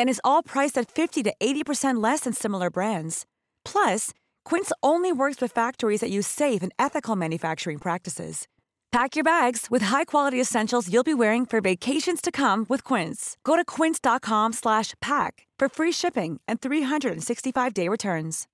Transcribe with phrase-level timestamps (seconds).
[0.00, 3.26] And is all priced at 50 to 80% less than similar brands.
[3.66, 4.14] Plus,
[4.46, 8.48] Quince only works with factories that use safe and ethical manufacturing practices.
[8.92, 13.36] Pack your bags with high-quality essentials you'll be wearing for vacations to come with Quince.
[13.44, 18.46] Go to quince.com/pack for free shipping and 365-day returns.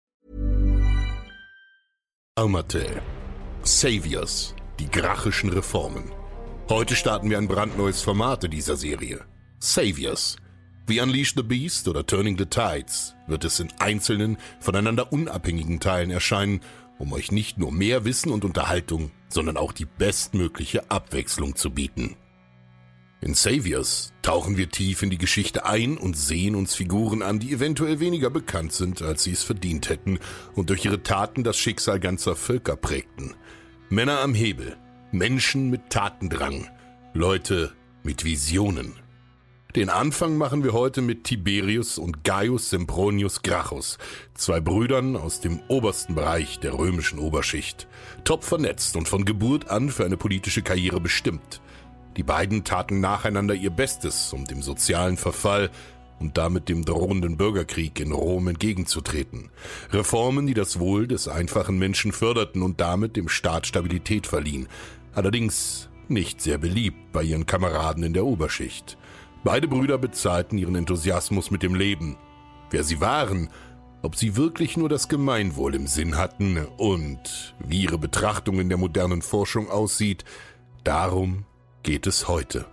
[2.36, 3.00] Almaty.
[3.62, 4.52] Saviors.
[4.78, 6.10] Die grachischen Reformen.
[6.68, 9.24] Heute starten wir ein brandneues Format dieser Serie.
[9.60, 10.36] Saviors.
[10.88, 16.12] Wie Unleash the Beast oder Turning the Tides wird es in einzelnen, voneinander unabhängigen Teilen
[16.12, 16.60] erscheinen,
[16.98, 22.16] um euch nicht nur mehr Wissen und Unterhaltung, sondern auch die bestmögliche Abwechslung zu bieten.
[23.20, 27.52] In Saviors tauchen wir tief in die Geschichte ein und sehen uns Figuren an, die
[27.52, 30.20] eventuell weniger bekannt sind, als sie es verdient hätten
[30.54, 33.34] und durch ihre Taten das Schicksal ganzer Völker prägten.
[33.88, 34.76] Männer am Hebel,
[35.10, 36.68] Menschen mit Tatendrang,
[37.12, 37.72] Leute
[38.04, 38.94] mit Visionen.
[39.76, 43.98] Den Anfang machen wir heute mit Tiberius und Gaius Sempronius Gracchus,
[44.32, 47.86] zwei Brüdern aus dem obersten Bereich der römischen Oberschicht,
[48.24, 51.60] top vernetzt und von Geburt an für eine politische Karriere bestimmt.
[52.16, 55.70] Die beiden taten nacheinander ihr Bestes, um dem sozialen Verfall
[56.20, 59.50] und damit dem drohenden Bürgerkrieg in Rom entgegenzutreten.
[59.92, 64.68] Reformen, die das Wohl des einfachen Menschen förderten und damit dem Staat Stabilität verliehen.
[65.12, 68.96] Allerdings nicht sehr beliebt bei ihren Kameraden in der Oberschicht.
[69.44, 72.16] Beide Brüder bezahlten ihren Enthusiasmus mit dem Leben.
[72.70, 73.50] Wer sie waren,
[74.02, 78.78] ob sie wirklich nur das Gemeinwohl im Sinn hatten und wie ihre Betrachtung in der
[78.78, 80.24] modernen Forschung aussieht,
[80.84, 81.44] darum
[81.82, 82.66] geht es heute.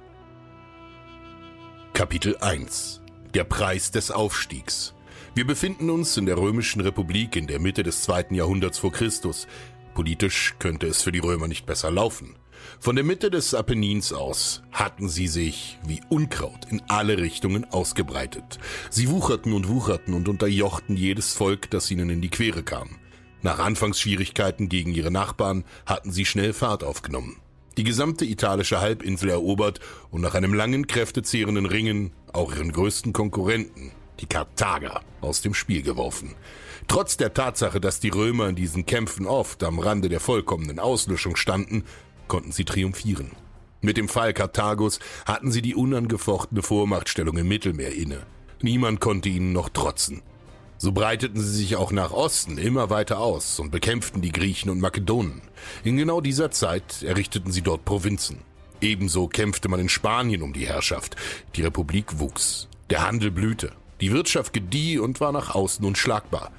[1.94, 3.01] Kapitel 1
[3.34, 4.94] Der Preis des Aufstiegs
[5.35, 9.47] Wir befinden uns in der Römischen Republik in der Mitte des zweiten Jahrhunderts vor Christus.
[9.94, 12.35] Politisch könnte es für die Römer nicht besser laufen.
[12.84, 18.60] Von der Mitte des Apennins aus hatten sie sich wie Unkraut in alle Richtungen ausgebreitet.
[18.90, 22.98] Sie wucherten und wucherten und unterjochten jedes Volk, das ihnen in die Quere kam.
[23.42, 27.38] Nach Anfangsschwierigkeiten gegen ihre Nachbarn hatten sie schnell Fahrt aufgenommen.
[27.78, 29.80] Die gesamte italische Halbinsel erobert
[30.12, 35.84] und nach einem langen, kräftezehrenden Ringen auch ihren größten Konkurrenten, die Karthager, aus dem Spiel
[35.84, 36.36] geworfen.
[36.90, 41.38] Trotz der Tatsache, dass die Römer in diesen Kämpfen oft am Rande der vollkommenen Auslöschung
[41.38, 41.86] standen,
[42.28, 43.32] konnten sie triumphieren.
[43.82, 48.26] Mit dem Fall Karthagos hatten sie die unangefochtene Vormachtstellung im Mittelmeer inne.
[48.62, 50.22] Niemand konnte ihnen noch trotzen.
[50.78, 54.80] So breiteten sie sich auch nach Osten immer weiter aus und bekämpften die Griechen und
[54.80, 55.42] Makedonen.
[55.84, 58.40] In genau dieser Zeit errichteten sie dort Provinzen.
[58.82, 61.16] Ebenso kämpfte man in Spanien um die Herrschaft.
[61.56, 62.68] Die Republik wuchs.
[62.90, 63.72] Der Handel blühte.
[64.02, 66.52] Die Wirtschaft gedieh und war nach außen unschlagbar.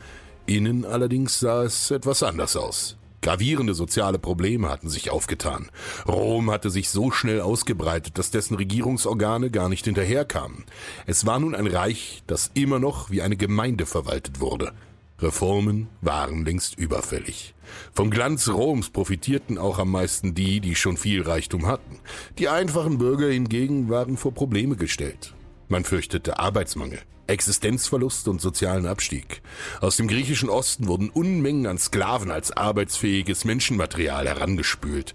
[0.47, 2.97] Innen allerdings sah es etwas anders aus.
[3.25, 5.71] Gravierende soziale Probleme hatten sich aufgetan.
[6.07, 10.67] Rom hatte sich so schnell ausgebreitet, dass dessen Regierungsorgane gar nicht hinterherkamen.
[11.07, 14.75] Es war nun ein Reich, das immer noch wie eine Gemeinde verwaltet wurde.
[15.21, 17.55] Reformen waren längst überfällig.
[17.95, 22.01] Vom Glanz Roms profitierten auch am meisten die, die schon viel Reichtum hatten.
[22.39, 25.33] Die einfachen Bürger hingegen waren vor Probleme gestellt.
[25.69, 27.01] Man fürchtete Arbeitsmangel.
[27.27, 29.43] Existenzverlust und sozialen Abstieg.
[29.81, 35.15] Aus dem griechischen Osten wurden Unmengen an Sklaven als arbeitsfähiges Menschenmaterial herangespült.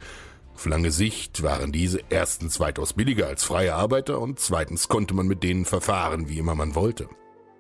[0.55, 5.27] Auf lange Sicht waren diese erstens weitaus billiger als freie Arbeiter und zweitens konnte man
[5.27, 7.07] mit denen verfahren, wie immer man wollte.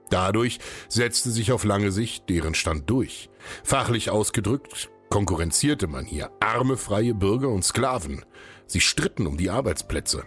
[0.09, 0.59] Dadurch
[0.89, 3.29] setzte sich auf lange Sicht deren Stand durch.
[3.63, 8.25] Fachlich ausgedrückt konkurrenzierte man hier arme freie Bürger und Sklaven.
[8.65, 10.23] Sie stritten um die Arbeitsplätze.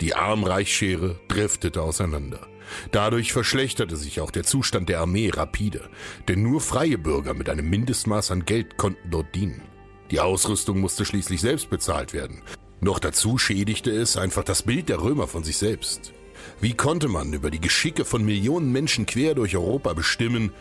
[0.00, 2.46] Die Arm-Reich-Schere driftete auseinander.
[2.90, 5.88] Dadurch verschlechterte sich auch der Zustand der Armee rapide,
[6.28, 9.62] denn nur freie Bürger mit einem Mindestmaß an Geld konnten dort dienen.
[10.10, 12.42] Die Ausrüstung musste schließlich selbst bezahlt werden.
[12.80, 16.12] Noch dazu schädigte es einfach das Bild der Römer von sich selbst.
[16.60, 20.52] Wie konnte man über die Geschicke von Millionen Menschen quer durch Europa bestimmen,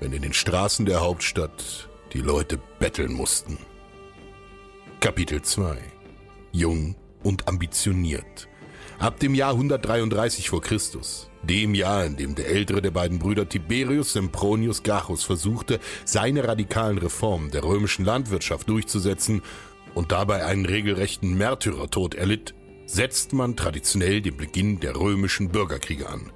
[0.00, 3.58] wenn in den Straßen der Hauptstadt die Leute betteln mussten?
[5.00, 5.76] Kapitel 2
[6.52, 8.48] Jung und ambitioniert.
[8.98, 13.48] Ab dem Jahr 133 vor Christus, dem Jahr, in dem der ältere der beiden Brüder
[13.48, 19.42] Tiberius Sempronius Gracchus versuchte, seine radikalen Reformen der römischen Landwirtschaft durchzusetzen
[19.94, 22.54] und dabei einen regelrechten Märtyrertod erlitt,
[22.86, 26.30] setzt man traditionell den Beginn der römischen Bürgerkriege an.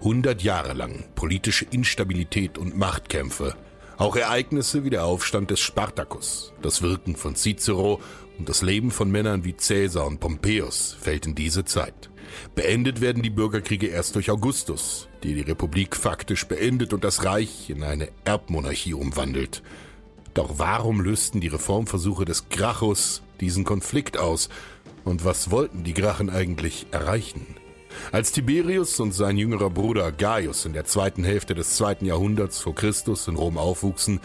[0.00, 3.56] 100 Jahre lang politische Instabilität und Machtkämpfe,
[3.96, 8.00] auch Ereignisse wie der Aufstand des Spartacus, das Wirken von Cicero
[8.38, 12.10] und das Leben von Männern wie Caesar und Pompeius fällt in diese Zeit.
[12.54, 17.70] Beendet werden die Bürgerkriege erst durch Augustus, der die Republik faktisch beendet und das Reich
[17.70, 19.62] in eine Erbmonarchie umwandelt.
[20.34, 24.48] Doch warum lösten die Reformversuche des Gracchus diesen Konflikt aus?
[25.04, 27.46] Und was wollten die Grachen eigentlich erreichen?
[28.12, 32.74] Als Tiberius und sein jüngerer Bruder Gaius in der zweiten Hälfte des zweiten Jahrhunderts vor
[32.74, 34.20] Christus in Rom aufwuchsen,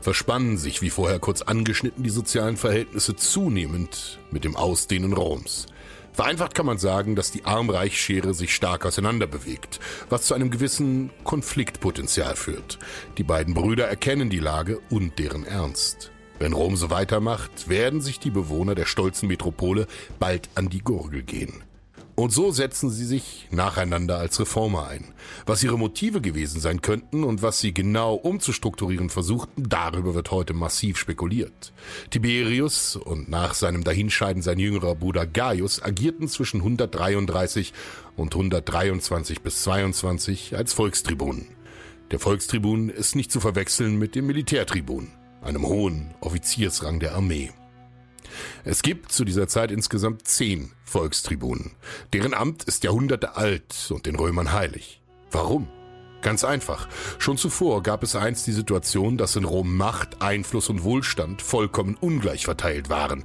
[0.00, 5.66] verspannen sich, wie vorher kurz angeschnitten, die sozialen Verhältnisse zunehmend mit dem Ausdehnen Roms.
[6.12, 9.80] Vereinfacht kann man sagen, dass die Arm-Reich-Schere sich stark auseinander bewegt,
[10.10, 12.78] was zu einem gewissen Konfliktpotenzial führt.
[13.16, 16.10] Die beiden Brüder erkennen die Lage und deren Ernst.
[16.38, 19.86] Wenn Rom so weitermacht, werden sich die Bewohner der stolzen Metropole
[20.18, 21.62] bald an die Gurgel gehen.
[22.14, 25.14] Und so setzen sie sich nacheinander als Reformer ein.
[25.46, 30.52] Was ihre Motive gewesen sein könnten und was sie genau umzustrukturieren versuchten, darüber wird heute
[30.52, 31.72] massiv spekuliert.
[32.10, 37.72] Tiberius und nach seinem Dahinscheiden sein jüngerer Bruder Gaius agierten zwischen 133
[38.16, 41.46] und 123 bis 22 als Volkstribunen.
[42.10, 45.08] Der Volkstribun ist nicht zu verwechseln mit dem Militärtribun,
[45.40, 47.50] einem hohen Offiziersrang der Armee.
[48.64, 51.72] Es gibt zu dieser Zeit insgesamt zehn Volkstribunen.
[52.12, 55.02] Deren Amt ist Jahrhunderte alt und den Römern heilig.
[55.30, 55.68] Warum?
[56.22, 56.88] Ganz einfach.
[57.18, 61.96] Schon zuvor gab es einst die Situation, dass in Rom Macht, Einfluss und Wohlstand vollkommen
[62.00, 63.24] ungleich verteilt waren.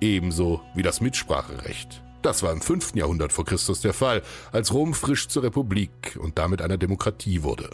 [0.00, 2.02] Ebenso wie das Mitspracherecht.
[2.22, 2.94] Das war im 5.
[2.94, 7.70] Jahrhundert vor Christus der Fall, als Rom frisch zur Republik und damit einer Demokratie wurde.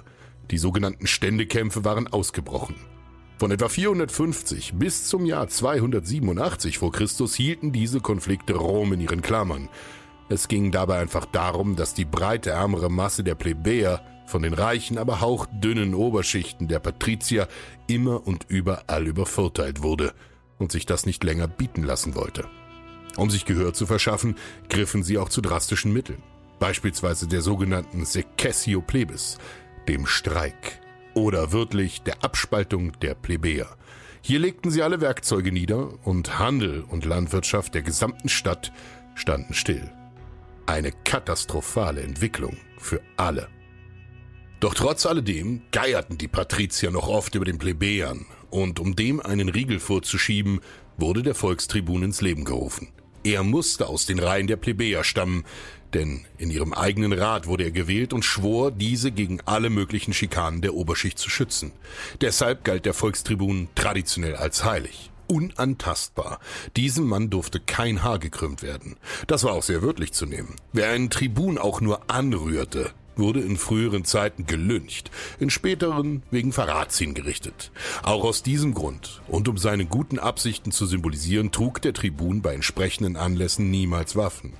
[0.50, 2.76] Die sogenannten Ständekämpfe waren ausgebrochen.
[3.36, 9.22] Von etwa 450 bis zum Jahr 287 vor Christus hielten diese Konflikte Rom in ihren
[9.22, 9.68] Klammern.
[10.28, 14.98] Es ging dabei einfach darum, dass die breite ärmere Masse der Plebejer von den reichen,
[14.98, 17.48] aber hauchdünnen Oberschichten der Patrizier
[17.88, 20.14] immer und überall übervorteilt wurde
[20.58, 22.46] und sich das nicht länger bieten lassen wollte.
[23.16, 24.36] Um sich Gehör zu verschaffen,
[24.68, 26.22] griffen sie auch zu drastischen Mitteln,
[26.60, 29.38] beispielsweise der sogenannten Secessio Plebis,
[29.88, 30.80] dem Streik
[31.14, 33.76] oder wörtlich der Abspaltung der Plebejer.
[34.20, 38.72] Hier legten sie alle Werkzeuge nieder und Handel und Landwirtschaft der gesamten Stadt
[39.14, 39.90] standen still.
[40.66, 43.48] Eine katastrophale Entwicklung für alle.
[44.60, 49.48] Doch trotz alledem geierten die Patrizier noch oft über den Plebejern, und um dem einen
[49.50, 50.60] Riegel vorzuschieben,
[50.96, 52.93] wurde der Volkstribun ins Leben gerufen.
[53.24, 55.44] Er musste aus den Reihen der Plebejer stammen,
[55.94, 60.60] denn in ihrem eigenen Rat wurde er gewählt und schwor, diese gegen alle möglichen Schikanen
[60.60, 61.72] der Oberschicht zu schützen.
[62.20, 65.10] Deshalb galt der Volkstribun traditionell als heilig.
[65.26, 66.38] Unantastbar.
[66.76, 68.96] Diesem Mann durfte kein Haar gekrümmt werden.
[69.26, 70.56] Das war auch sehr wörtlich zu nehmen.
[70.74, 76.98] Wer einen Tribun auch nur anrührte, wurde in früheren Zeiten gelyncht, in späteren wegen Verrats
[76.98, 77.70] hingerichtet.
[78.02, 82.54] Auch aus diesem Grund und um seine guten Absichten zu symbolisieren, trug der Tribun bei
[82.54, 84.54] entsprechenden Anlässen niemals Waffen.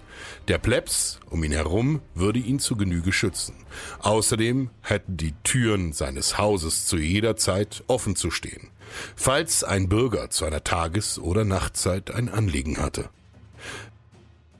[0.49, 3.55] Der Plebs um ihn herum würde ihn zu Genüge schützen.
[4.01, 8.69] Außerdem hätten die Türen seines Hauses zu jeder Zeit offen zu stehen,
[9.17, 13.11] falls ein Bürger zu einer Tages- oder Nachtzeit ein Anliegen hatte.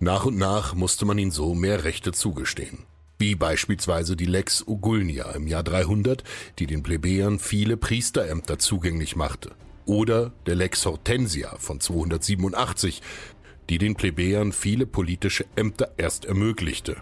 [0.01, 2.85] Nach und nach musste man ihm so mehr Rechte zugestehen
[3.25, 6.23] wie beispielsweise die Lex Ugulnia im Jahr 300,
[6.59, 9.53] die den Plebejern viele Priesterämter zugänglich machte,
[9.87, 13.01] oder der Lex Hortensia von 287,
[13.71, 16.99] die den Plebejern viele politische Ämter erst ermöglichte.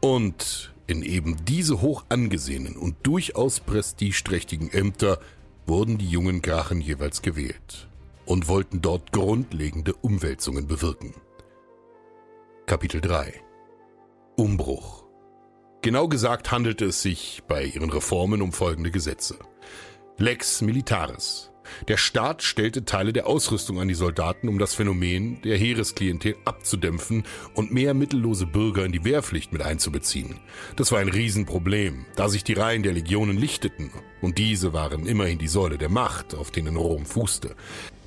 [0.00, 5.20] Und in eben diese hoch angesehenen und durchaus prestigeträchtigen Ämter
[5.66, 7.88] wurden die jungen Grachen jeweils gewählt
[8.26, 11.14] und wollten dort grundlegende Umwälzungen bewirken.
[12.66, 13.40] Kapitel 3
[14.36, 14.99] Umbruch
[15.82, 19.36] Genau gesagt handelte es sich bei ihren Reformen um folgende Gesetze.
[20.18, 21.50] Lex Militaris.
[21.88, 27.24] Der Staat stellte Teile der Ausrüstung an die Soldaten, um das Phänomen der Heeresklientel abzudämpfen
[27.54, 30.38] und mehr mittellose Bürger in die Wehrpflicht mit einzubeziehen.
[30.76, 35.38] Das war ein Riesenproblem, da sich die Reihen der Legionen lichteten, und diese waren immerhin
[35.38, 37.56] die Säule der Macht, auf denen Rom fußte.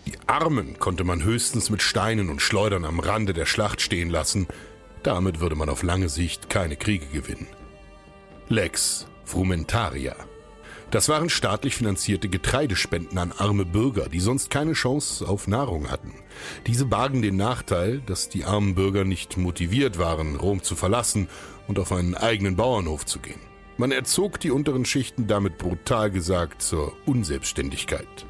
[0.06, 4.48] Die Armen konnte man höchstens mit Steinen und Schleudern am Rande der Schlacht stehen lassen,
[5.01, 7.48] damit würde man auf lange Sicht keine Kriege gewinnen.
[8.50, 10.16] Lex Frumentaria
[10.94, 16.14] das waren staatlich finanzierte Getreidespenden an arme Bürger, die sonst keine Chance auf Nahrung hatten.
[16.68, 21.30] Diese bargen den Nachteil, dass die armen Bürger nicht motiviert waren, Rom zu verlassen
[21.68, 23.40] und auf einen eigenen Bauernhof zu gehen.
[23.78, 28.28] Man erzog die unteren Schichten damit brutal gesagt zur Unselbstständigkeit.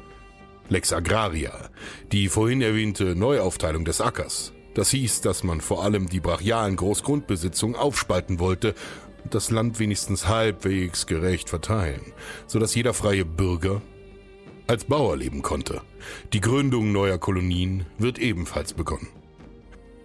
[0.70, 1.68] Lex Agraria,
[2.12, 4.54] die vorhin erwähnte Neuaufteilung des Ackers.
[4.72, 8.74] Das hieß, dass man vor allem die brachialen Großgrundbesitzungen aufspalten wollte
[9.30, 12.12] das Land wenigstens halbwegs gerecht verteilen,
[12.46, 13.82] sodass jeder freie Bürger
[14.66, 15.82] als Bauer leben konnte.
[16.32, 19.08] Die Gründung neuer Kolonien wird ebenfalls begonnen.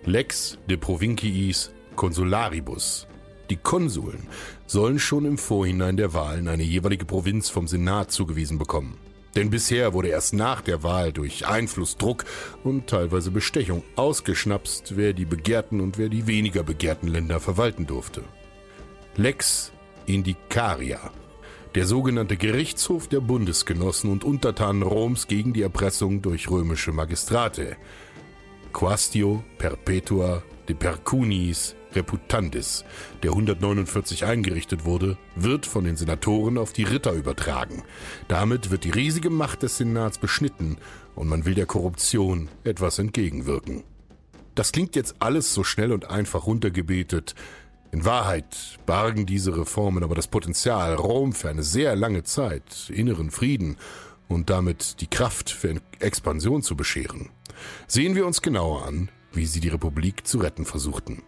[0.06, 3.08] Lex de Provinciis Consularibus.
[3.50, 4.28] Die Konsuln
[4.68, 8.98] sollen schon im Vorhinein der Wahlen eine jeweilige Provinz vom Senat zugewiesen bekommen.
[9.36, 12.26] Denn bisher wurde erst nach der Wahl durch Einfluss, Druck
[12.64, 18.24] und teilweise Bestechung ausgeschnapst, wer die begehrten und wer die weniger begehrten Länder verwalten durfte.
[19.16, 19.72] Lex
[20.06, 21.12] Indicaria,
[21.76, 27.76] der sogenannte Gerichtshof der Bundesgenossen und Untertanen Roms gegen die Erpressung durch römische Magistrate.
[28.72, 32.86] Quastio Perpetua de Percunis Reputandis,
[33.24, 37.84] der 149 eingerichtet wurde, wird von den Senatoren auf die Ritter übertragen.
[38.28, 40.78] Damit wird die riesige Macht des Senats beschnitten
[41.16, 43.84] und man will der Korruption etwas entgegenwirken.
[44.56, 47.34] Das klingt jetzt alles so schnell und einfach runtergebetet,
[47.92, 53.32] in Wahrheit bargen diese Reformen aber das Potenzial, Rom für eine sehr lange Zeit inneren
[53.32, 53.78] Frieden
[54.28, 57.30] und damit die Kraft für Expansion zu bescheren.
[57.88, 61.24] Sehen wir uns genauer an, wie sie die Republik zu retten versuchten.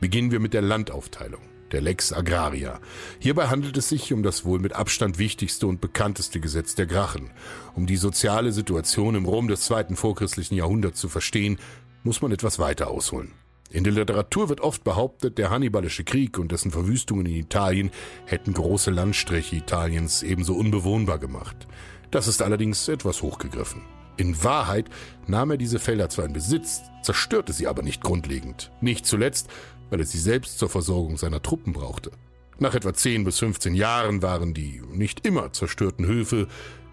[0.00, 2.80] Beginnen wir mit der Landaufteilung, der Lex Agraria.
[3.18, 7.30] Hierbei handelt es sich um das wohl mit Abstand wichtigste und bekannteste Gesetz der Grachen.
[7.74, 11.58] Um die soziale Situation im Rom des zweiten vorchristlichen Jahrhunderts zu verstehen,
[12.02, 13.32] muss man etwas weiter ausholen.
[13.72, 17.92] In der Literatur wird oft behauptet, der Hannibalische Krieg und dessen Verwüstungen in Italien
[18.26, 21.68] hätten große Landstriche Italiens ebenso unbewohnbar gemacht.
[22.10, 23.82] Das ist allerdings etwas hochgegriffen.
[24.16, 24.90] In Wahrheit
[25.28, 28.72] nahm er diese Felder zwar in Besitz, zerstörte sie aber nicht grundlegend.
[28.80, 29.48] Nicht zuletzt,
[29.88, 32.10] weil er sie selbst zur Versorgung seiner Truppen brauchte.
[32.58, 36.48] Nach etwa 10 bis 15 Jahren waren die nicht immer zerstörten Höfe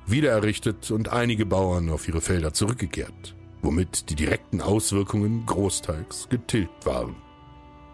[0.05, 7.15] wiedererrichtet und einige Bauern auf ihre Felder zurückgekehrt womit die direkten Auswirkungen großteils getilgt waren.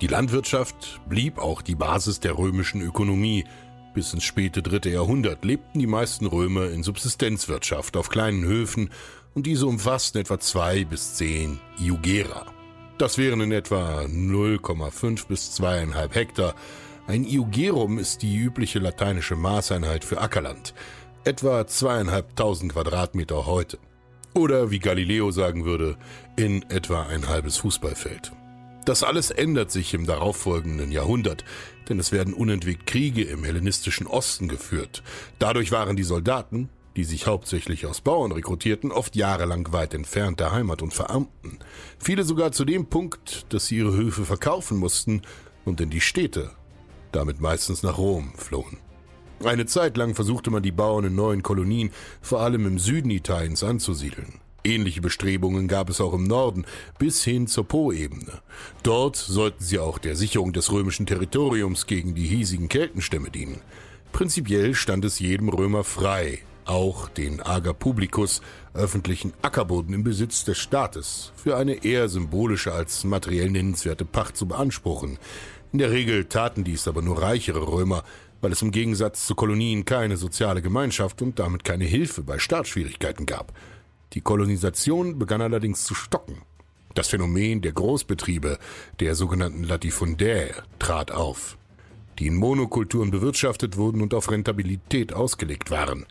[0.01, 3.45] Die Landwirtschaft blieb auch die Basis der römischen Ökonomie.
[3.93, 8.89] Bis ins späte dritte Jahrhundert lebten die meisten Römer in Subsistenzwirtschaft auf kleinen Höfen
[9.33, 12.45] und diese umfassten etwa zwei bis zehn Iugera.
[12.97, 16.55] Das wären in etwa 0,5 bis 2,5 Hektar.
[17.07, 20.73] Ein Iugerum ist die übliche lateinische Maßeinheit für Ackerland,
[21.23, 23.77] etwa zweieinhalbtausend Quadratmeter heute.
[24.33, 25.97] Oder wie Galileo sagen würde,
[26.35, 28.31] in etwa ein halbes Fußballfeld.
[28.85, 31.45] Das alles ändert sich im darauffolgenden Jahrhundert,
[31.87, 35.03] denn es werden unentwegt Kriege im hellenistischen Osten geführt.
[35.39, 40.51] Dadurch waren die Soldaten, die sich hauptsächlich aus Bauern rekrutierten, oft jahrelang weit entfernt der
[40.51, 41.59] Heimat und verarmten.
[41.97, 45.21] Viele sogar zu dem Punkt, dass sie ihre Höfe verkaufen mussten
[45.65, 46.51] und in die Städte,
[47.11, 48.77] damit meistens nach Rom, flohen.
[49.45, 53.63] Eine Zeit lang versuchte man die Bauern in neuen Kolonien, vor allem im Süden Italiens,
[53.63, 54.39] anzusiedeln.
[54.63, 56.65] Ähnliche Bestrebungen gab es auch im Norden
[56.97, 58.41] bis hin zur Po-Ebene.
[58.83, 63.59] Dort sollten sie auch der Sicherung des römischen Territoriums gegen die hiesigen Keltenstämme dienen.
[64.13, 68.41] Prinzipiell stand es jedem Römer frei, auch den Ager Publicus,
[68.73, 74.47] öffentlichen Ackerboden im Besitz des Staates, für eine eher symbolische als materiell nennenswerte Pacht zu
[74.47, 75.17] beanspruchen.
[75.73, 78.03] In der Regel taten dies aber nur reichere Römer,
[78.43, 83.25] weil es im Gegensatz zu Kolonien keine soziale Gemeinschaft und damit keine Hilfe bei Startschwierigkeiten
[83.25, 83.53] gab.
[84.11, 86.41] Die Kolonisation begann allerdings zu stocken.
[86.93, 88.59] Das Phänomen der Großbetriebe,
[88.99, 91.57] der sogenannten Latifundäe, trat auf,
[92.19, 96.05] die in Monokulturen bewirtschaftet wurden und auf Rentabilität ausgelegt waren.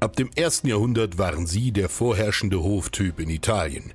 [0.00, 3.94] Ab dem ersten Jahrhundert waren sie der vorherrschende Hoftyp in Italien.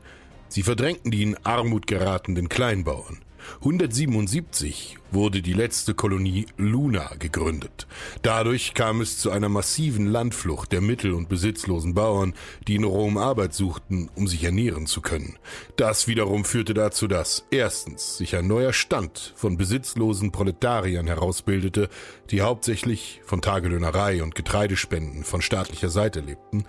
[0.50, 3.20] Sie verdrängten die in Armut geratenen Kleinbauern.
[3.56, 7.88] 177 wurde die letzte Kolonie Luna gegründet.
[8.22, 12.34] Dadurch kam es zu einer massiven Landflucht der mittel- und besitzlosen Bauern,
[12.68, 15.38] die in Rom Arbeit suchten, um sich ernähren zu können.
[15.76, 21.90] Das wiederum führte dazu, dass erstens sich ein neuer Stand von besitzlosen Proletariern herausbildete,
[22.30, 26.66] die hauptsächlich von Tagelöhnerei und Getreidespenden von staatlicher Seite lebten,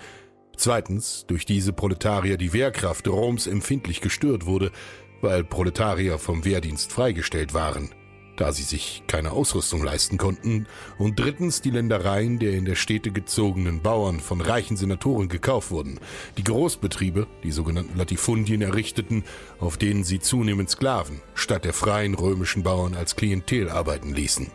[0.58, 4.73] Zweitens, durch diese Proletarier die Wehrkraft Roms empfindlich gestört wurde,
[5.21, 7.91] weil Proletarier vom Wehrdienst freigestellt waren
[8.39, 13.11] da sie sich keine Ausrüstung leisten konnten, und drittens die Ländereien der in der Städte
[13.11, 15.99] gezogenen Bauern von reichen Senatoren gekauft wurden,
[16.37, 19.25] die Großbetriebe, die sogenannten Latifundien, errichteten,
[19.59, 24.51] auf denen sie zunehmend Sklaven statt der freien römischen Bauern als Klientel arbeiten ließen.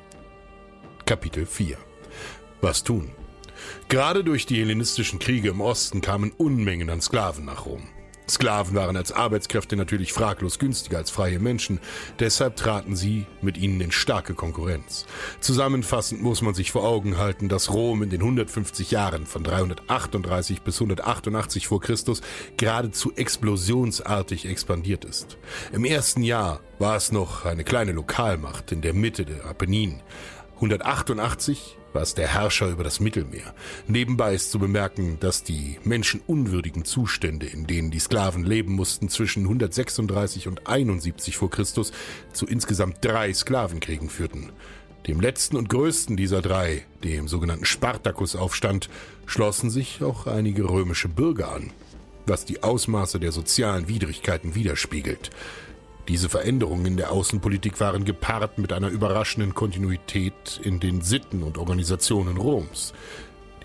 [1.05, 1.77] Kapitel 4
[2.61, 3.11] Was tun?
[3.89, 7.87] Gerade durch die hellenistischen Kriege im Osten kamen Unmengen an Sklaven nach Rom.
[8.29, 11.79] Sklaven waren als Arbeitskräfte natürlich fraglos günstiger als freie Menschen,
[12.19, 15.05] deshalb traten sie mit ihnen in starke Konkurrenz.
[15.39, 20.61] Zusammenfassend muss man sich vor Augen halten, dass Rom in den 150 Jahren von 338
[20.61, 22.21] bis 188 vor Christus
[22.57, 25.37] geradezu explosionsartig expandiert ist.
[25.71, 30.01] Im ersten Jahr war es noch eine kleine Lokalmacht in der Mitte der Apenninen.
[30.55, 33.53] 188 war es der Herrscher über das Mittelmeer.
[33.87, 39.43] Nebenbei ist zu bemerken, dass die menschenunwürdigen Zustände, in denen die Sklaven leben mussten, zwischen
[39.43, 41.91] 136 und 71 vor Christus
[42.33, 44.51] zu insgesamt drei Sklavenkriegen führten.
[45.07, 48.89] Dem letzten und größten dieser drei, dem sogenannten Spartakusaufstand,
[49.25, 51.71] schlossen sich auch einige römische Bürger an,
[52.25, 55.29] was die Ausmaße der sozialen Widrigkeiten widerspiegelt.
[56.09, 61.57] Diese Veränderungen in der Außenpolitik waren gepaart mit einer überraschenden Kontinuität in den Sitten und
[61.57, 62.93] Organisationen Roms.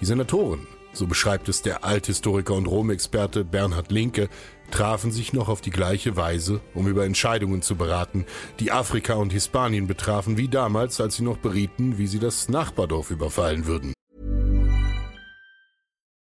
[0.00, 4.28] Die Senatoren, so beschreibt es der Althistoriker und Rom-Experte Bernhard Linke,
[4.70, 8.24] trafen sich noch auf die gleiche Weise, um über Entscheidungen zu beraten,
[8.60, 13.10] die Afrika und Hispanien betrafen, wie damals, als sie noch berieten, wie sie das Nachbardorf
[13.10, 13.94] überfallen würden.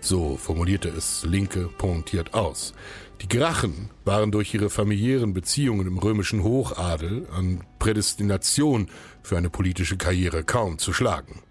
[0.00, 2.72] So formulierte es Linke pointiert aus.
[3.20, 8.88] Die Grachen waren durch ihre familiären Beziehungen im römischen Hochadel an Prädestination
[9.22, 11.42] für eine politische Karriere kaum zu schlagen.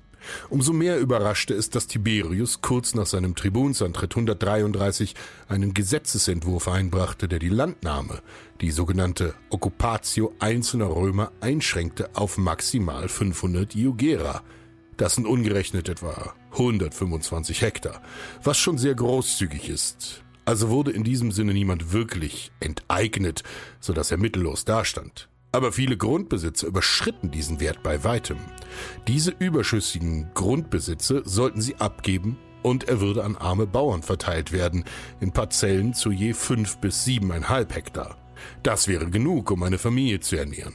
[0.49, 5.15] Umso mehr überraschte es, dass Tiberius kurz nach seinem Tribunsantritt 133
[5.47, 8.21] einen Gesetzesentwurf einbrachte, der die Landnahme,
[8.61, 14.41] die sogenannte Occupatio einzelner Römer, einschränkte auf maximal 500 Iugera.
[14.97, 18.01] Das sind ungerechnet etwa 125 Hektar,
[18.43, 20.23] was schon sehr großzügig ist.
[20.45, 23.43] Also wurde in diesem Sinne niemand wirklich enteignet,
[23.79, 25.29] so dass er mittellos dastand.
[25.51, 28.37] Aber viele Grundbesitzer überschritten diesen Wert bei weitem.
[29.07, 34.83] Diese überschüssigen Grundbesitze sollten sie abgeben und er würde an arme Bauern verteilt werden,
[35.21, 38.17] in Parzellen zu je fünf bis siebeneinhalb Hektar.
[38.63, 40.73] Das wäre genug, um eine Familie zu ernähren.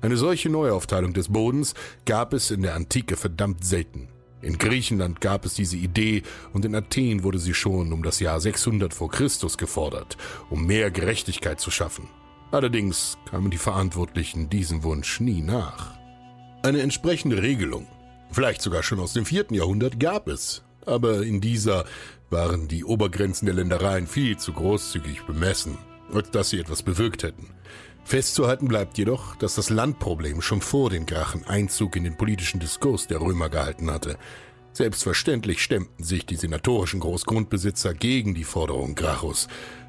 [0.00, 4.08] Eine solche Neuaufteilung des Bodens gab es in der Antike verdammt selten.
[4.46, 8.40] In Griechenland gab es diese Idee und in Athen wurde sie schon um das Jahr
[8.40, 10.16] 600 vor Christus gefordert,
[10.50, 12.08] um mehr Gerechtigkeit zu schaffen.
[12.52, 15.98] Allerdings kamen die Verantwortlichen diesem Wunsch nie nach.
[16.62, 17.88] Eine entsprechende Regelung,
[18.30, 21.84] vielleicht sogar schon aus dem vierten Jahrhundert, gab es, aber in dieser
[22.30, 25.76] waren die Obergrenzen der Ländereien viel zu großzügig bemessen,
[26.12, 27.48] als dass sie etwas bewirkt hätten.
[28.06, 33.08] Festzuhalten bleibt jedoch, dass das Landproblem schon vor den Grachen Einzug in den politischen Diskurs
[33.08, 34.16] der Römer gehalten hatte.
[34.72, 39.48] Selbstverständlich stemmten sich die senatorischen Großgrundbesitzer gegen die Forderung Gracchus.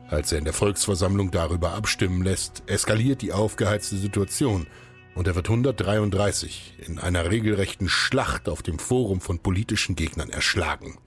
[0.09, 4.65] Als er in der Volksversammlung darüber abstimmen lässt, eskaliert die aufgeheizte Situation
[5.13, 10.97] und er wird 133 in einer regelrechten Schlacht auf dem Forum von politischen Gegnern erschlagen.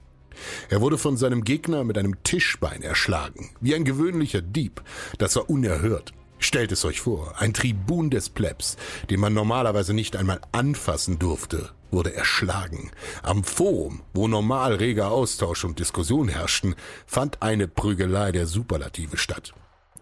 [0.69, 4.81] Er wurde von seinem Gegner mit einem Tischbein erschlagen, wie ein gewöhnlicher Dieb.
[5.17, 6.13] Das war unerhört.
[6.43, 8.75] Stellt es euch vor, ein Tribun des Plebs,
[9.11, 12.89] den man normalerweise nicht einmal anfassen durfte, wurde erschlagen.
[13.21, 16.75] Am Forum, wo normal reger Austausch und Diskussion herrschten,
[17.05, 19.53] fand eine Prügelei der Superlative statt.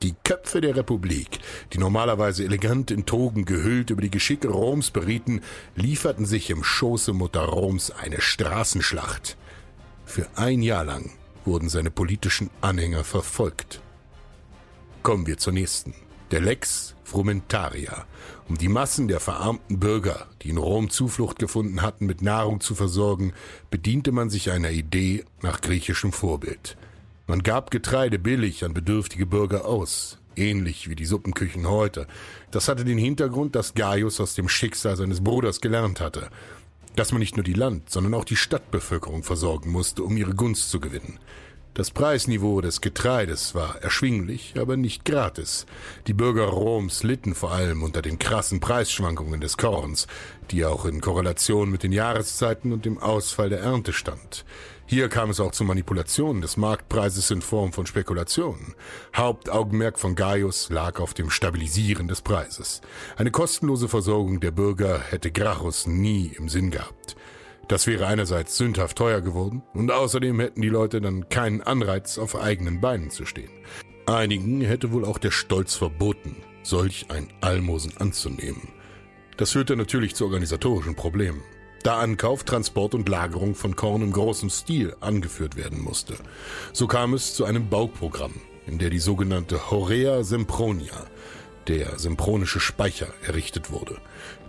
[0.02, 1.39] Die Köpfe der Republik,
[1.73, 5.41] die normalerweise elegant in Togen gehüllt über die Geschicke Roms berieten,
[5.75, 9.36] lieferten sich im Schoße Mutter Roms eine Straßenschlacht.
[10.06, 11.12] Für ein Jahr lang
[11.43, 13.82] wurden seine politischen Anhänger verfolgt.
[15.04, 15.93] Kommen wir zur nächsten.
[16.32, 18.06] Der Lex Frumentaria,
[18.48, 22.76] um die Massen der verarmten Bürger, die in Rom Zuflucht gefunden hatten, mit Nahrung zu
[22.76, 23.34] versorgen,
[23.72, 26.78] bediente man sich einer Idee nach griechischem Vorbild.
[27.26, 32.06] Man gab Getreide billig an bedürftige Bürger aus, ähnlich wie die Suppenküchen heute.
[32.52, 36.30] Das hatte den Hintergrund, dass Gaius aus dem Schicksal seines Bruders gelernt hatte,
[36.96, 40.70] dass man nicht nur die Land, sondern auch die Stadtbevölkerung versorgen musste, um ihre Gunst
[40.70, 41.18] zu gewinnen.
[41.76, 45.66] Das Preisniveau des Getreides war erschwinglich, aber nicht gratis.
[46.08, 50.08] Die Bürger Roms litten vor allem unter den krassen Preisschwankungen des Korns,
[50.52, 54.46] die auch in Korrelation mit den Jahreszeiten und dem Ausfall der Ernte stand.
[54.88, 58.74] Hier kam es auch zu Manipulationen des Marktpreises in Form von Spekulationen.
[59.16, 62.82] Hauptaugenmerk von Gaius lag auf dem Stabilisieren des Preises.
[63.16, 67.16] Eine kostenlose Versorgung der Bürger hätte Gracchus nie im Sinn gehabt.
[67.70, 72.36] Das wäre einerseits sündhaft teuer geworden und außerdem hätten die Leute dann keinen Anreiz, auf
[72.36, 73.52] eigenen Beinen zu stehen.
[74.08, 78.70] Einigen hätte wohl auch der Stolz verboten, solch ein Almosen anzunehmen.
[79.38, 81.44] Das führte natürlich zu organisatorischen Problemen,
[81.84, 86.16] da Ankauf, Transport und Lagerung von Korn im großen Stil angeführt werden musste.
[86.74, 88.34] So kam es zu einem Bauprogramm,
[88.66, 91.06] in der die sogenannte Horea Sempronia,
[91.70, 93.98] der sempronische Speicher, errichtet wurde.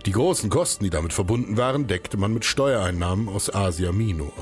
[0.07, 4.33] Die großen Kosten, die damit verbunden waren, deckte man mit Steuereinnahmen aus Asia Minor,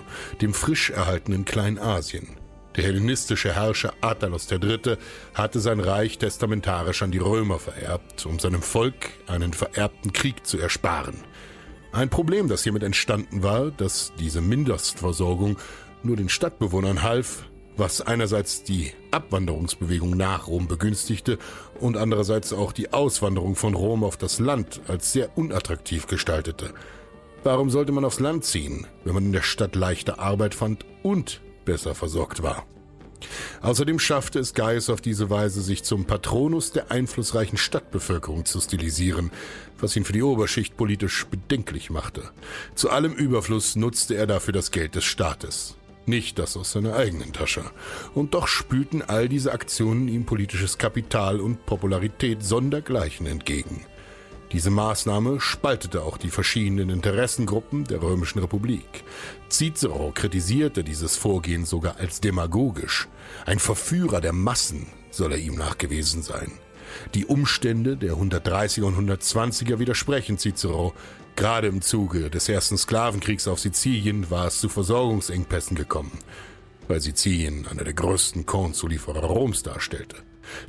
[0.41, 2.37] dem frisch erhaltenen Kleinasien.
[2.77, 4.95] Der hellenistische Herrscher Attalos III.
[5.33, 10.57] hatte sein Reich testamentarisch an die Römer vererbt, um seinem Volk einen vererbten Krieg zu
[10.57, 11.15] ersparen.
[11.91, 15.57] Ein Problem, das hiermit entstanden war, dass diese Mindestversorgung
[16.03, 21.37] nur den Stadtbewohnern half, was einerseits die Abwanderungsbewegung nach Rom begünstigte
[21.79, 26.73] und andererseits auch die Auswanderung von Rom auf das Land als sehr unattraktiv gestaltete.
[27.43, 31.41] Warum sollte man aufs Land ziehen, wenn man in der Stadt leichter Arbeit fand und
[31.63, 32.65] besser versorgt war?
[33.61, 39.31] Außerdem schaffte es Gaius auf diese Weise, sich zum Patronus der einflussreichen Stadtbevölkerung zu stilisieren,
[39.79, 42.29] was ihn für die Oberschicht politisch bedenklich machte.
[42.75, 45.75] Zu allem Überfluss nutzte er dafür das Geld des Staates
[46.09, 47.63] nicht das aus seiner eigenen Tasche.
[48.13, 53.85] Und doch spülten all diese Aktionen ihm politisches Kapital und Popularität sondergleichen entgegen.
[54.51, 59.03] Diese Maßnahme spaltete auch die verschiedenen Interessengruppen der Römischen Republik.
[59.49, 63.07] Cicero kritisierte dieses Vorgehen sogar als demagogisch.
[63.45, 66.51] Ein Verführer der Massen soll er ihm nachgewiesen sein.
[67.13, 70.93] Die Umstände der 130er und 120er widersprechen Cicero,
[71.39, 76.11] Gerade im Zuge des ersten Sklavenkriegs auf Sizilien war es zu Versorgungsengpässen gekommen,
[76.89, 80.17] weil Sizilien einer der größten Kornzulieferer Roms darstellte.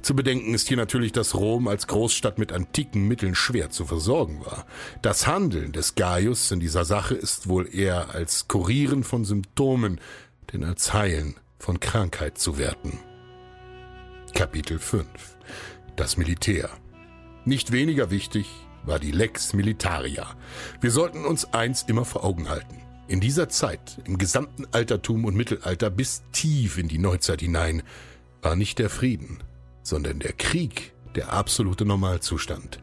[0.01, 4.45] Zu bedenken ist hier natürlich, dass Rom als Großstadt mit antiken Mitteln schwer zu versorgen
[4.45, 4.65] war.
[5.03, 10.01] Das Handeln des Gaius in dieser Sache ist wohl eher als Kurieren von Symptomen,
[10.53, 13.01] denn als Heilen von Krankheit zu werten.
[14.35, 15.09] Kapitel 5
[15.97, 16.71] Das Militär.
[17.45, 18.47] Nicht weniger wichtig
[18.85, 20.27] war die Lex Militaria.
[20.81, 22.81] Wir sollten uns eins immer vor Augen halten.
[23.09, 27.83] In dieser Zeit, im gesamten Altertum und Mittelalter bis tief in die Neuzeit hinein,
[28.43, 29.43] war nicht der Frieden,
[29.83, 32.81] sondern der Krieg der absolute Normalzustand.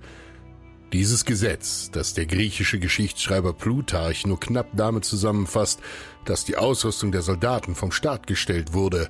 [0.94, 5.82] Dieses Gesetz, das der griechische Geschichtsschreiber Plutarch nur knapp damit zusammenfasst,
[6.26, 9.10] dass die Ausrüstung der Soldaten vom Staat gestellt wurde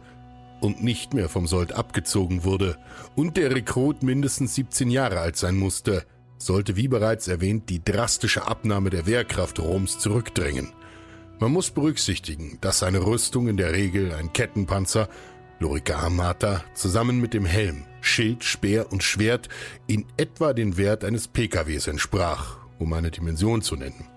[0.59, 2.77] und nicht mehr vom Sold abgezogen wurde
[3.15, 6.05] und der Rekrut mindestens 17 Jahre alt sein musste,
[6.37, 10.73] sollte wie bereits erwähnt die drastische Abnahme der Wehrkraft Roms zurückdrängen.
[11.39, 15.07] Man muss berücksichtigen, dass eine Rüstung in der Regel ein Kettenpanzer,
[15.59, 19.49] Lorica Armata, zusammen mit dem Helm, Schild, Speer und Schwert
[19.87, 24.07] in etwa den Wert eines PKWs entsprach, um eine Dimension zu nennen.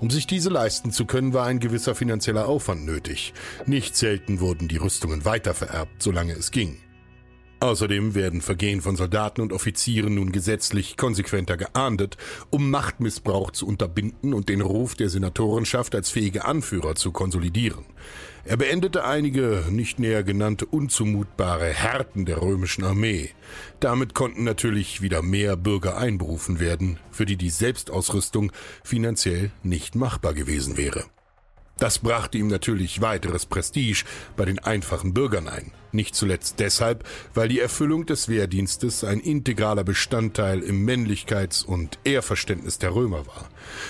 [0.00, 3.34] Um sich diese leisten zu können, war ein gewisser finanzieller Aufwand nötig.
[3.66, 6.78] Nicht selten wurden die Rüstungen weitervererbt, solange es ging.
[7.64, 12.18] Außerdem werden Vergehen von Soldaten und Offizieren nun gesetzlich konsequenter geahndet,
[12.50, 17.86] um Machtmissbrauch zu unterbinden und den Ruf der Senatorenschaft als fähige Anführer zu konsolidieren.
[18.44, 23.30] Er beendete einige nicht näher genannte unzumutbare Härten der römischen Armee.
[23.80, 30.34] Damit konnten natürlich wieder mehr Bürger einberufen werden, für die die Selbstausrüstung finanziell nicht machbar
[30.34, 31.06] gewesen wäre.
[31.78, 34.04] Das brachte ihm natürlich weiteres Prestige
[34.36, 35.72] bei den einfachen Bürgern ein.
[35.90, 42.78] Nicht zuletzt deshalb, weil die Erfüllung des Wehrdienstes ein integraler Bestandteil im Männlichkeits- und Ehrverständnis
[42.78, 43.48] der Römer war.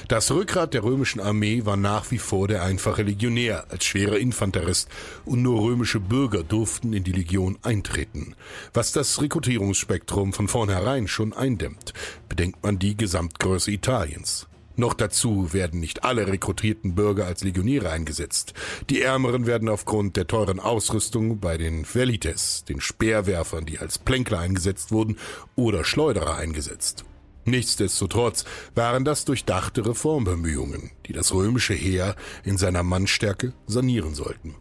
[0.08, 4.88] Das Rückgrat der römischen Armee war nach wie vor der einfache Legionär als schwerer Infanterist
[5.24, 8.34] und nur römische Bürger durften in die Legion eintreten,
[8.74, 11.94] was das Rekrutierungsspektrum von vornherein schon eindämmt,
[12.28, 14.46] bedenkt man die Gesamtgröße Italiens.
[14.76, 18.54] Noch dazu werden nicht alle rekrutierten Bürger als Legionäre eingesetzt.
[18.90, 24.40] Die Ärmeren werden aufgrund der teuren Ausrüstung bei den Velites, den Speerwerfern, die als Plänkler
[24.40, 25.16] eingesetzt wurden,
[25.54, 27.04] oder Schleuderer eingesetzt.
[27.44, 34.54] Nichtsdestotrotz waren das durchdachte Reformbemühungen, die das römische Heer in seiner Mannstärke sanieren sollten.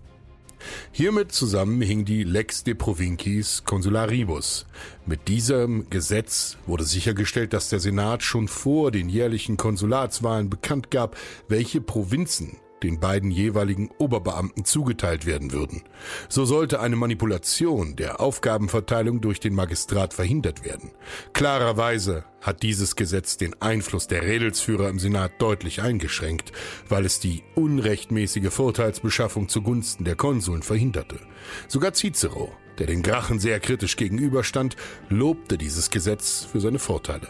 [0.91, 4.65] Hiermit zusammen hing die Lex de Provincis Consularibus.
[5.05, 11.17] Mit diesem Gesetz wurde sichergestellt, dass der Senat schon vor den jährlichen Konsulatswahlen bekannt gab,
[11.47, 15.83] welche Provinzen den beiden jeweiligen Oberbeamten zugeteilt werden würden.
[16.29, 20.91] So sollte eine Manipulation der Aufgabenverteilung durch den Magistrat verhindert werden.
[21.33, 26.51] Klarerweise hat dieses Gesetz den Einfluss der Redelsführer im Senat deutlich eingeschränkt,
[26.89, 31.19] weil es die unrechtmäßige Vorteilsbeschaffung zugunsten der Konsuln verhinderte.
[31.67, 34.75] Sogar Cicero, der den Grachen sehr kritisch gegenüberstand,
[35.09, 37.27] lobte dieses Gesetz für seine Vorteile.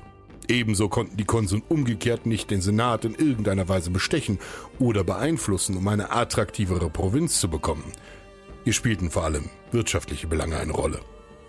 [0.50, 4.40] Ebenso konnten die Konsuln umgekehrt nicht den Senat in irgendeiner Weise bestechen
[4.80, 7.92] oder beeinflussen, um eine attraktivere Provinz zu bekommen.
[8.64, 11.00] Hier spielten vor allem wirtschaftliche Belange eine Rolle.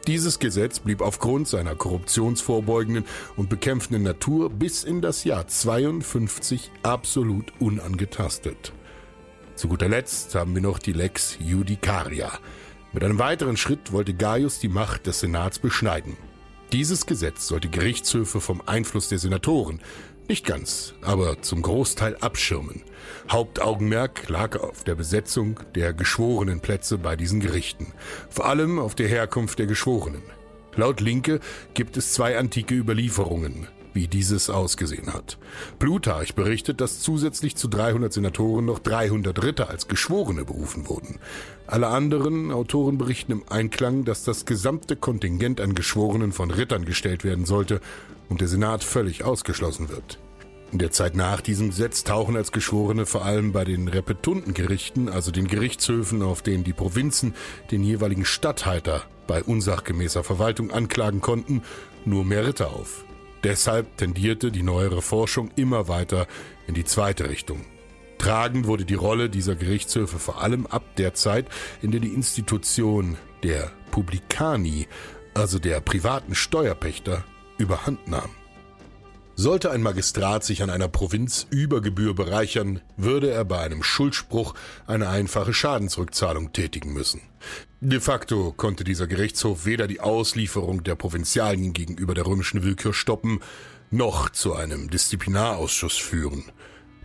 [0.07, 3.05] Dieses Gesetz blieb aufgrund seiner korruptionsvorbeugenden
[3.37, 8.73] und bekämpfenden Natur bis in das Jahr 52 absolut unangetastet.
[9.55, 12.33] Zu guter Letzt haben wir noch die Lex Judicaria.
[12.93, 16.17] Mit einem weiteren Schritt wollte Gaius die Macht des Senats beschneiden.
[16.75, 19.81] Dieses Gesetz sollte Gerichtshöfe vom Einfluss der Senatoren
[20.29, 22.83] nicht ganz, aber zum Großteil abschirmen.
[23.31, 27.93] Hauptaugenmerk lag auf der Besetzung der Geschworenenplätze bei diesen Gerichten,
[28.29, 30.25] vor allem auf der Herkunft der Geschworenen.
[30.75, 31.39] Laut Linke
[31.75, 35.39] gibt es zwei antike Überlieferungen, wie dieses ausgesehen hat.
[35.79, 41.19] Plutarch berichtet, dass zusätzlich zu 300 Senatoren noch 300 Ritter als Geschworene berufen wurden.
[41.67, 47.25] Alle anderen Autoren berichten im Einklang, dass das gesamte Kontingent an Geschworenen von Rittern gestellt
[47.25, 47.81] werden sollte
[48.29, 50.19] und der Senat völlig ausgeschlossen wird.
[50.73, 55.31] In der Zeit nach diesem Gesetz tauchen als Geschworene vor allem bei den Repetundengerichten, also
[55.31, 57.35] den Gerichtshöfen, auf denen die Provinzen
[57.71, 61.63] den jeweiligen Statthalter bei unsachgemäßer Verwaltung anklagen konnten,
[62.05, 63.05] nur mehr Ritter auf.
[63.45, 66.27] Deshalb tendierte die neuere Forschung immer weiter
[66.67, 67.61] in die zweite Richtung.
[68.17, 71.47] Tragend wurde die Rolle dieser Gerichtshöfe vor allem ab der Zeit,
[71.83, 74.89] in der die Institution der Publicani,
[75.35, 77.23] also der privaten Steuerpächter,
[77.59, 78.31] überhand nahm.
[79.37, 84.55] Sollte ein Magistrat sich an einer Provinz über Gebühr bereichern, würde er bei einem Schuldspruch
[84.87, 87.21] eine einfache Schadensrückzahlung tätigen müssen.
[87.87, 93.41] De facto konnte dieser Gerichtshof weder die Auslieferung der Provinzialien gegenüber der römischen Willkür stoppen,
[93.91, 96.45] noch zu einem Disziplinarausschuss führen.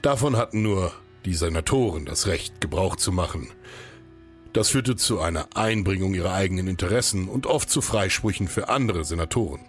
[0.01, 0.93] Davon hatten nur
[1.25, 3.49] die Senatoren das Recht, Gebrauch zu machen.
[4.53, 9.59] Das führte zu einer Einbringung ihrer eigenen Interessen und oft zu Freisprüchen für andere Senatoren.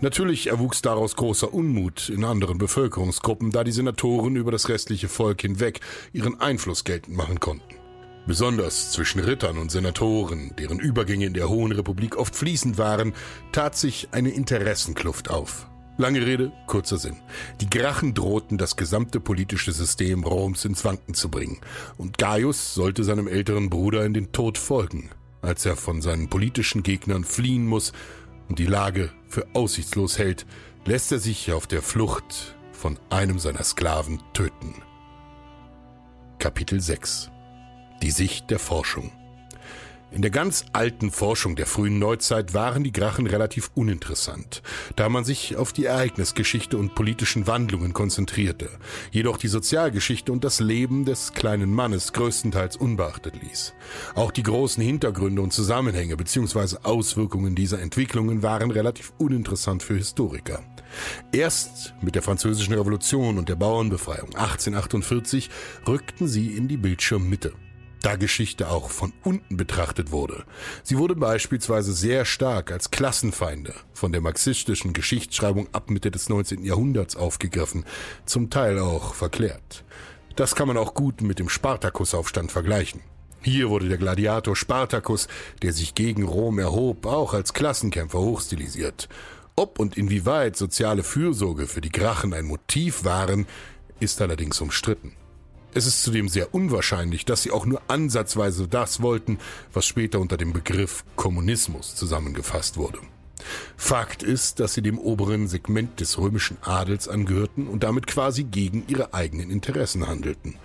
[0.00, 5.40] Natürlich erwuchs daraus großer Unmut in anderen Bevölkerungsgruppen, da die Senatoren über das restliche Volk
[5.40, 5.80] hinweg
[6.12, 7.81] ihren Einfluss geltend machen konnten.
[8.24, 13.14] Besonders zwischen Rittern und Senatoren, deren Übergänge in der Hohen Republik oft fließend waren,
[13.50, 15.68] tat sich eine Interessenkluft auf.
[15.98, 17.16] Lange Rede, kurzer Sinn.
[17.60, 21.60] Die Grachen drohten, das gesamte politische System Roms ins Wanken zu bringen,
[21.98, 25.10] und Gaius sollte seinem älteren Bruder in den Tod folgen,
[25.42, 27.92] als er von seinen politischen Gegnern fliehen muss
[28.48, 30.46] und die Lage für aussichtslos hält,
[30.84, 34.74] lässt er sich auf der Flucht von einem seiner Sklaven töten.
[36.38, 37.32] Kapitel 6
[38.02, 39.12] Die Sicht der Forschung
[40.14, 44.62] in der ganz alten Forschung der frühen Neuzeit waren die Grachen relativ uninteressant,
[44.94, 48.68] da man sich auf die Ereignisgeschichte und politischen Wandlungen konzentrierte,
[49.10, 53.72] jedoch die Sozialgeschichte und das Leben des kleinen Mannes größtenteils unbeachtet ließ.
[54.14, 56.76] Auch die großen Hintergründe und Zusammenhänge bzw.
[56.82, 60.62] Auswirkungen dieser Entwicklungen waren relativ uninteressant für Historiker.
[61.32, 65.48] Erst mit der Französischen Revolution und der Bauernbefreiung 1848
[65.88, 67.54] rückten sie in die Bildschirmmitte
[68.02, 70.44] da Geschichte auch von unten betrachtet wurde.
[70.82, 76.64] Sie wurde beispielsweise sehr stark als Klassenfeinde von der marxistischen Geschichtsschreibung ab Mitte des 19.
[76.64, 77.84] Jahrhunderts aufgegriffen,
[78.26, 79.84] zum Teil auch verklärt.
[80.36, 83.00] Das kann man auch gut mit dem Spartakusaufstand vergleichen.
[83.42, 85.26] Hier wurde der Gladiator Spartacus,
[85.62, 89.08] der sich gegen Rom erhob, auch als Klassenkämpfer hochstilisiert.
[89.56, 93.46] Ob und inwieweit soziale Fürsorge für die Grachen ein Motiv waren,
[94.00, 95.16] ist allerdings umstritten.
[95.74, 99.38] Es ist zudem sehr unwahrscheinlich, dass sie auch nur ansatzweise das wollten,
[99.72, 102.98] was später unter dem Begriff Kommunismus zusammengefasst wurde.
[103.76, 108.84] Fakt ist, dass sie dem oberen Segment des römischen Adels angehörten und damit quasi gegen
[108.86, 110.56] ihre eigenen Interessen handelten.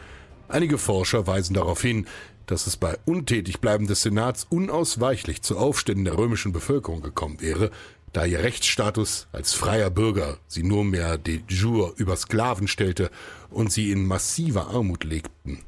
[0.49, 2.05] Einige Forscher weisen darauf hin,
[2.45, 7.71] dass es bei Untätigbleiben des Senats unausweichlich zu Aufständen der römischen Bevölkerung gekommen wäre,
[8.13, 13.09] da ihr Rechtsstatus als freier Bürger sie nur mehr de jure über Sklaven stellte
[13.49, 15.59] und sie in massiver Armut lebten.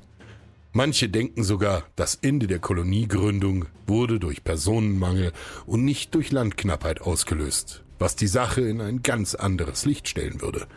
[0.72, 5.32] Manche denken sogar, das Ende der Koloniegründung wurde durch Personenmangel
[5.65, 10.68] und nicht durch Landknappheit ausgelöst, was die Sache in ein ganz anderes Licht stellen würde.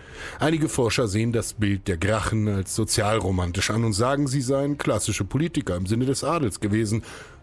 [0.40, 5.24] Einige Forscher sehen das Bild der Grachen als sozialromantisch an und sagen, sie seien klassische
[5.24, 7.02] Politiker im Sinne des Adels gewesen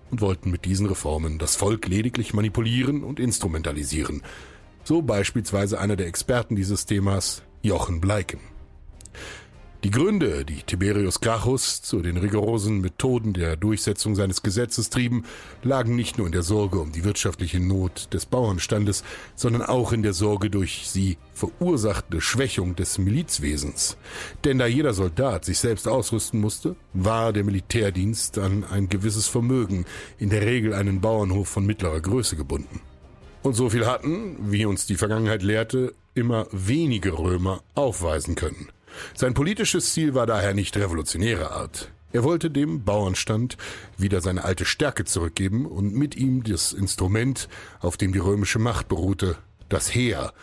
[0.09, 4.23] und wollten mit diesen Reformen das Volk lediglich manipulieren und instrumentalisieren.
[4.83, 8.39] So beispielsweise einer der Experten dieses Themas, Jochen Bleiken.
[9.85, 15.23] Die Gründe, die Tiberius Gracchus zu den rigorosen Methoden der Durchsetzung seines Gesetzes trieben,
[15.63, 20.03] lagen nicht nur in der Sorge um die wirtschaftliche Not des Bauernstandes, sondern auch in
[20.03, 23.95] der Sorge durch sie verursachte Schwächung des Milizwesens.
[24.43, 29.85] Denn da jeder Soldat sich selbst ausrüsten musste, war der Militärdienst an ein gewisses Vermögen,
[30.17, 32.81] in der Regel einen Bauernhof von mittlerer Größe gebunden.
[33.43, 38.67] Und so viel hatten, wie uns die Vergangenheit lehrte, immer wenige Römer aufweisen können.
[39.15, 41.91] Sein politisches Ziel war daher nicht revolutionärer Art.
[42.11, 43.57] Er wollte dem Bauernstand
[43.97, 47.47] wieder seine alte Stärke zurückgeben und mit ihm das Instrument,
[47.79, 49.37] auf dem die römische Macht beruhte,
[49.69, 50.33] das Heer,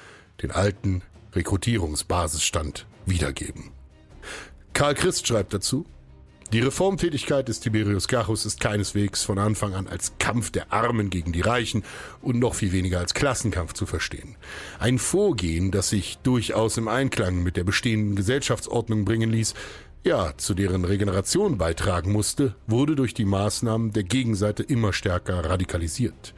[0.43, 1.03] den alten
[1.35, 3.73] Rekrutierungsbasisstand, wiedergeben.
[4.73, 5.87] Karl Christ schreibt dazu,
[6.53, 11.33] die Reformtätigkeit des Tiberius Gracchus ist keineswegs von Anfang an als Kampf der Armen gegen
[11.33, 11.83] die Reichen
[12.23, 14.37] und noch viel weniger als Klassenkampf zu verstehen.
[14.79, 19.55] Ein Vorgehen, das sich durchaus im Einklang mit der bestehenden Gesellschaftsordnung bringen ließ,
[20.07, 26.33] ja, zu deren Regeneration beitragen musste, wurde durch die Maßnahmen der Gegenseite immer stärker radikalisiert.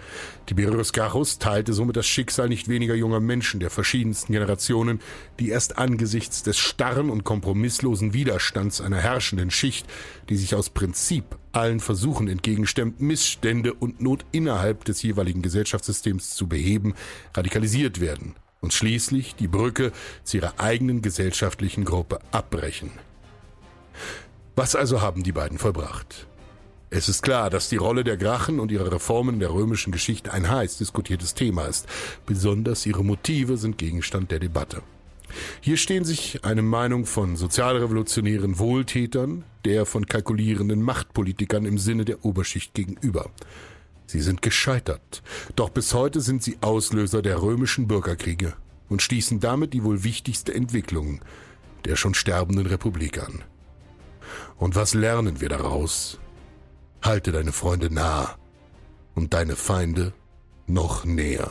[0.47, 5.01] Tiberius Gracchus teilte somit das Schicksal nicht weniger junger Menschen der verschiedensten Generationen,
[5.39, 9.87] die erst angesichts des starren und kompromisslosen Widerstands einer herrschenden Schicht,
[10.31, 16.49] die sich aus Prinzip allen Versuchen entgegenstemmt, Missstände und Not innerhalb des jeweiligen Gesellschaftssystems zu
[16.49, 16.95] beheben,
[17.35, 19.93] radikalisiert werden und schließlich die Brücke
[20.25, 22.91] zu ihrer eigenen gesellschaftlichen Gruppe abbrechen.
[24.59, 26.27] Was also haben die beiden vollbracht?
[26.91, 30.33] Es ist klar, dass die Rolle der Grachen und ihre Reformen in der römischen Geschichte
[30.33, 31.87] ein heiß diskutiertes Thema ist.
[32.27, 34.83] Besonders ihre Motive sind Gegenstand der Debatte.
[35.61, 42.25] Hier stehen sich eine Meinung von sozialrevolutionären Wohltätern, der von kalkulierenden Machtpolitikern im Sinne der
[42.25, 43.31] Oberschicht gegenüber.
[44.07, 45.23] Sie sind gescheitert,
[45.55, 48.55] doch bis heute sind sie Auslöser der römischen Bürgerkriege
[48.89, 51.21] und stießen damit die wohl wichtigste Entwicklung
[51.85, 53.45] der schon sterbenden Republik an.
[54.59, 56.19] Und was lernen wir daraus?
[57.03, 58.37] Halte deine Freunde nah
[59.15, 60.13] und deine Feinde
[60.67, 61.51] noch näher.